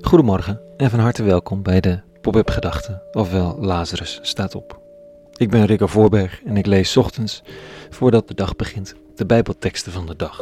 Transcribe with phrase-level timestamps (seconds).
[0.00, 4.80] Goedemorgen en van harte welkom bij de Pop-up Gedachten, ofwel Lazarus staat op.
[5.36, 7.42] Ik ben Rico Voorberg en ik lees ochtends,
[7.90, 10.40] voordat de dag begint, de Bijbelteksten van de dag.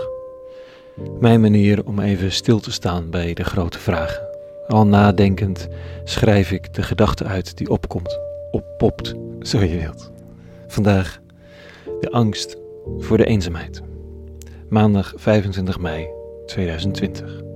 [1.20, 4.22] Mijn manier om even stil te staan bij de grote vragen.
[4.66, 5.68] Al nadenkend
[6.04, 8.18] schrijf ik de gedachte uit die opkomt,
[8.50, 10.10] oppopt, zo je wilt.
[10.66, 11.20] Vandaag
[12.00, 12.56] de angst
[12.98, 13.82] voor de eenzaamheid.
[14.68, 16.08] Maandag 25 mei
[16.46, 17.51] 2020.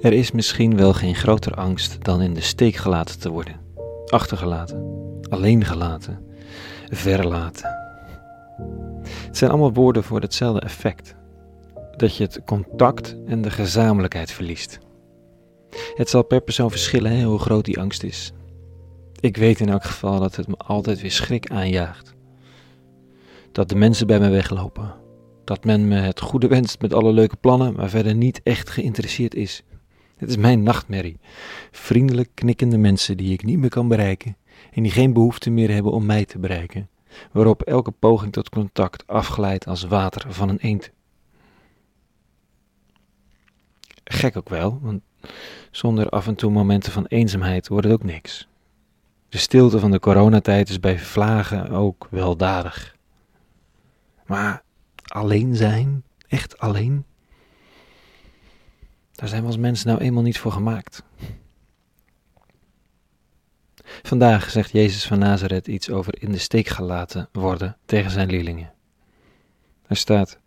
[0.00, 3.60] Er is misschien wel geen groter angst dan in de steek gelaten te worden,
[4.06, 4.84] achtergelaten,
[5.28, 6.26] alleen gelaten,
[6.88, 7.76] verlaten.
[9.06, 11.14] Het zijn allemaal woorden voor hetzelfde effect:
[11.96, 14.78] dat je het contact en de gezamenlijkheid verliest.
[15.94, 18.32] Het zal per persoon verschillen hoe groot die angst is.
[19.20, 22.14] Ik weet in elk geval dat het me altijd weer schrik aanjaagt.
[23.52, 24.94] Dat de mensen bij me weglopen.
[25.44, 29.34] Dat men me het goede wenst met alle leuke plannen, maar verder niet echt geïnteresseerd
[29.34, 29.62] is.
[30.16, 31.20] Het is mijn nachtmerrie.
[31.70, 34.36] Vriendelijk knikkende mensen die ik niet meer kan bereiken
[34.72, 36.88] en die geen behoefte meer hebben om mij te bereiken,
[37.32, 40.90] waarop elke poging tot contact afglijdt als water van een eend.
[44.04, 45.02] Gek ook wel, want
[45.70, 48.48] zonder af en toe momenten van eenzaamheid wordt het ook niks.
[49.28, 52.96] De stilte van de coronatijd is bij vlagen ook weldadig.
[54.26, 54.61] Maar
[55.12, 57.04] alleen zijn, echt alleen,
[59.12, 61.02] daar zijn we als mensen nou eenmaal niet voor gemaakt.
[64.02, 68.72] Vandaag zegt Jezus van Nazareth iets over in de steek gelaten worden tegen zijn leerlingen.
[69.86, 70.38] Er staat: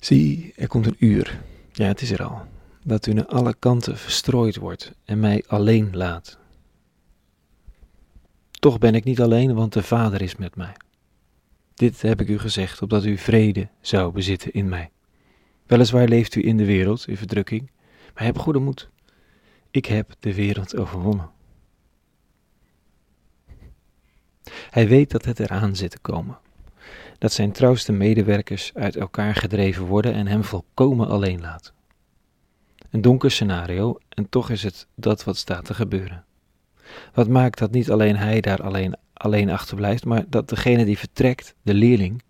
[0.00, 1.40] Zie, er komt een uur,
[1.72, 2.42] ja, het is er al,
[2.84, 6.38] dat u naar alle kanten verstrooid wordt en mij alleen laat.
[8.50, 10.72] Toch ben ik niet alleen, want de Vader is met mij.
[11.74, 14.90] Dit heb ik u gezegd, opdat u vrede zou bezitten in mij.
[15.66, 17.70] Weliswaar leeft u in de wereld, in verdrukking,
[18.14, 18.90] maar heb goede moed.
[19.70, 21.30] Ik heb de wereld overwonnen.
[24.70, 26.38] Hij weet dat het eraan zit te komen.
[27.18, 31.74] Dat zijn trouwste medewerkers uit elkaar gedreven worden en hem volkomen alleen laten.
[32.90, 36.24] Een donker scenario, en toch is het dat wat staat te gebeuren.
[37.14, 41.54] Wat maakt dat niet alleen hij daar alleen, alleen achterblijft, maar dat degene die vertrekt,
[41.62, 42.22] de leerling,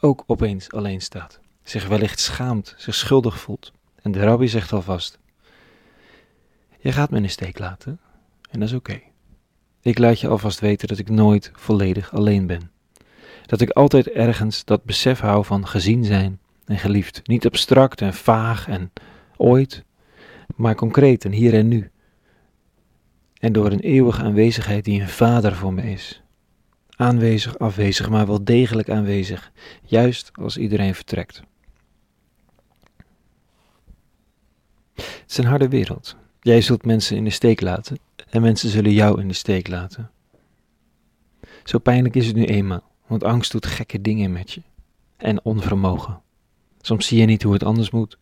[0.00, 3.72] ook opeens alleen staat, zich wellicht schaamt, zich schuldig voelt.
[4.02, 5.18] En de rabbi zegt alvast:
[6.78, 8.00] Je gaat me in de steek laten,
[8.50, 9.00] en dat is oké.
[9.82, 12.70] Ik laat je alvast weten dat ik nooit volledig alleen ben.
[13.46, 17.20] Dat ik altijd ergens dat besef hou van gezien zijn en geliefd.
[17.24, 18.92] Niet abstract en vaag en
[19.36, 19.84] ooit,
[20.56, 21.91] maar concreet en hier en nu.
[23.42, 26.22] En door een eeuwige aanwezigheid die een vader voor me is.
[26.96, 29.52] Aanwezig, afwezig, maar wel degelijk aanwezig,
[29.84, 31.42] juist als iedereen vertrekt.
[34.94, 36.16] Het is een harde wereld.
[36.40, 37.98] Jij zult mensen in de steek laten
[38.30, 40.10] en mensen zullen jou in de steek laten.
[41.64, 44.62] Zo pijnlijk is het nu eenmaal, want angst doet gekke dingen met je.
[45.16, 46.20] En onvermogen.
[46.80, 48.18] Soms zie je niet hoe het anders moet.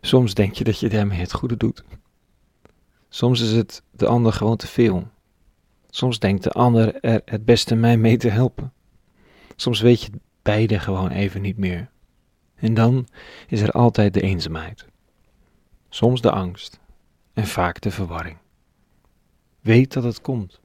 [0.00, 1.84] Soms denk je dat je daarmee het goede doet.
[3.08, 5.08] Soms is het de ander gewoon te veel.
[5.90, 8.72] Soms denkt de ander er het beste mij mee te helpen.
[9.56, 10.10] Soms weet je
[10.42, 11.90] beide gewoon even niet meer.
[12.54, 13.06] En dan
[13.48, 14.86] is er altijd de eenzaamheid.
[15.88, 16.80] Soms de angst
[17.32, 18.36] en vaak de verwarring.
[19.60, 20.60] Weet dat het komt.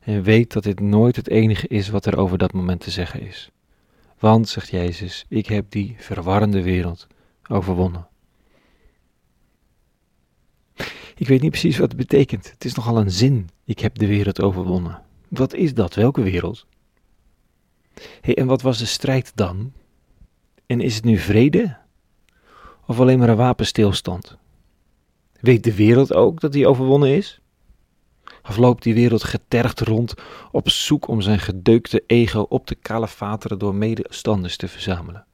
[0.00, 3.20] En weet dat dit nooit het enige is wat er over dat moment te zeggen
[3.20, 3.50] is.
[4.18, 7.06] Want, zegt Jezus, ik heb die verwarrende wereld
[7.48, 8.08] overwonnen.
[11.22, 12.50] Ik weet niet precies wat het betekent.
[12.50, 13.48] Het is nogal een zin.
[13.64, 15.02] Ik heb de wereld overwonnen.
[15.28, 15.94] Wat is dat?
[15.94, 16.66] Welke wereld?
[18.20, 19.72] Hey, en wat was de strijd dan?
[20.66, 21.76] En is het nu vrede?
[22.86, 24.36] Of alleen maar een wapenstilstand?
[25.40, 27.40] Weet de wereld ook dat die overwonnen is?
[28.48, 30.14] Of loopt die wereld getergd rond
[30.52, 35.26] op zoek om zijn gedeukte ego op te kalefateren door medestanders te verzamelen?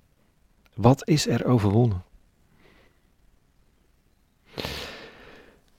[0.75, 2.02] Wat is er overwonnen?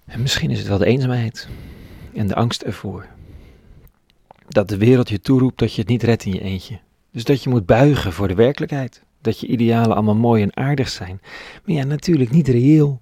[0.09, 1.47] En misschien is het wel de eenzaamheid
[2.13, 3.07] en de angst ervoor.
[4.47, 6.79] Dat de wereld je toeroept dat je het niet redt in je eentje.
[7.11, 9.03] Dus dat je moet buigen voor de werkelijkheid.
[9.21, 11.19] Dat je idealen allemaal mooi en aardig zijn.
[11.65, 13.01] Maar ja, natuurlijk niet reëel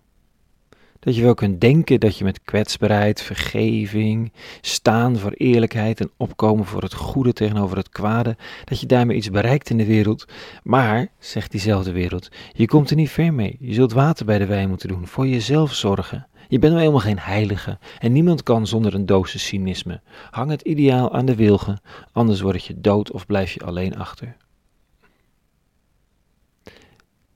[1.07, 4.31] Dat je wel kunt denken dat je met kwetsbaarheid, vergeving,
[4.61, 9.29] staan voor eerlijkheid en opkomen voor het goede tegenover het kwade, dat je daarmee iets
[9.29, 10.25] bereikt in de wereld.
[10.63, 13.57] Maar, zegt diezelfde wereld, je komt er niet ver mee.
[13.59, 16.27] Je zult water bij de wijn moeten doen, voor jezelf zorgen.
[16.47, 20.01] Je bent nou helemaal geen heilige en niemand kan zonder een dosis cynisme.
[20.29, 21.81] Hang het ideaal aan de wilgen,
[22.11, 24.35] anders word je dood of blijf je alleen achter.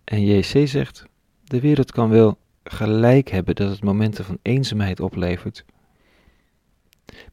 [0.04, 1.06] En JC zegt,
[1.44, 5.66] de wereld kan wel gelijk hebben dat het momenten van eenzaamheid oplevert.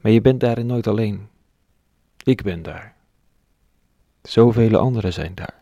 [0.01, 1.29] Maar je bent daarin nooit alleen.
[2.25, 2.95] Ik ben daar.
[4.23, 5.55] Zoveel anderen zijn daar.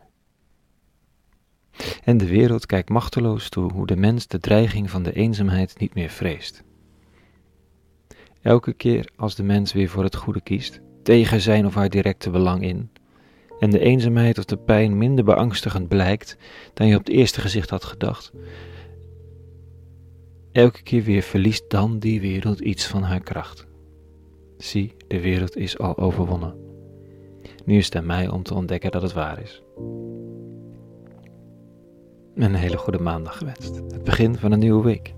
[2.05, 5.95] En de wereld kijkt machteloos toe hoe de mens de dreiging van de eenzaamheid niet
[5.95, 6.65] meer vreest.
[8.43, 12.31] Elke keer als de mens weer voor het goede kiest, tegen zijn of haar directe
[12.31, 12.91] belang in,
[13.61, 16.37] en de eenzaamheid of de pijn minder beangstigend blijkt
[16.75, 18.33] dan je op het eerste gezicht had gedacht,
[20.56, 23.67] elke keer weer verliest dan die wereld iets van haar kracht.
[24.58, 26.55] Zie, de wereld is al overwonnen.
[27.64, 29.62] Nu is het aan mij om te ontdekken dat het waar is.
[32.35, 33.76] Een hele goede maandag gewenst.
[33.76, 35.14] Het begin van een nieuwe week.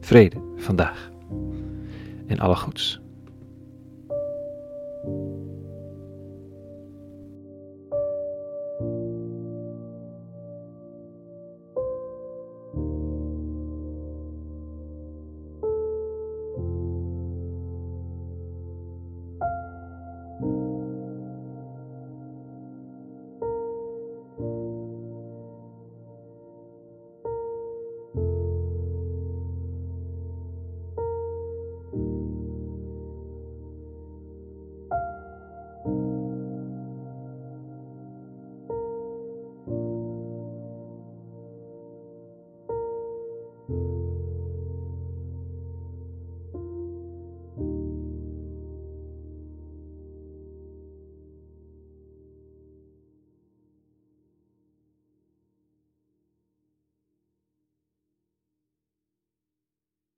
[0.00, 1.10] Vrede vandaag.
[2.26, 3.00] En alle goeds.